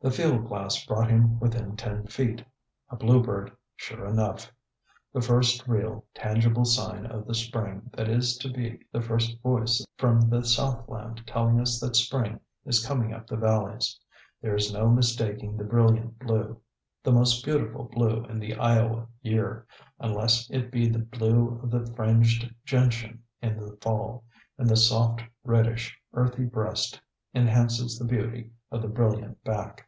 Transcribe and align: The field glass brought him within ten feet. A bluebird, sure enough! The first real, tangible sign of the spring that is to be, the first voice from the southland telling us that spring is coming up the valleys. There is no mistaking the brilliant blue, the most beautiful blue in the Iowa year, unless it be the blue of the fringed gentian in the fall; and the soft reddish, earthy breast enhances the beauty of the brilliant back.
The 0.00 0.12
field 0.12 0.46
glass 0.46 0.84
brought 0.86 1.10
him 1.10 1.40
within 1.40 1.76
ten 1.76 2.06
feet. 2.06 2.44
A 2.88 2.94
bluebird, 2.94 3.50
sure 3.74 4.06
enough! 4.06 4.48
The 5.12 5.20
first 5.20 5.66
real, 5.66 6.04
tangible 6.14 6.64
sign 6.64 7.04
of 7.04 7.26
the 7.26 7.34
spring 7.34 7.90
that 7.94 8.08
is 8.08 8.36
to 8.38 8.48
be, 8.48 8.78
the 8.92 9.02
first 9.02 9.40
voice 9.42 9.84
from 9.96 10.30
the 10.30 10.44
southland 10.44 11.26
telling 11.26 11.60
us 11.60 11.80
that 11.80 11.96
spring 11.96 12.38
is 12.64 12.86
coming 12.86 13.12
up 13.12 13.26
the 13.26 13.36
valleys. 13.36 13.98
There 14.40 14.54
is 14.54 14.72
no 14.72 14.88
mistaking 14.88 15.56
the 15.56 15.64
brilliant 15.64 16.20
blue, 16.20 16.60
the 17.02 17.10
most 17.12 17.44
beautiful 17.44 17.86
blue 17.92 18.24
in 18.26 18.38
the 18.38 18.54
Iowa 18.54 19.08
year, 19.22 19.66
unless 19.98 20.48
it 20.48 20.70
be 20.70 20.88
the 20.88 21.00
blue 21.00 21.58
of 21.60 21.72
the 21.72 21.92
fringed 21.96 22.54
gentian 22.64 23.24
in 23.42 23.58
the 23.58 23.76
fall; 23.80 24.22
and 24.58 24.68
the 24.68 24.76
soft 24.76 25.24
reddish, 25.42 25.98
earthy 26.12 26.44
breast 26.44 27.00
enhances 27.34 27.98
the 27.98 28.04
beauty 28.06 28.52
of 28.70 28.80
the 28.80 28.88
brilliant 28.88 29.42
back. 29.42 29.86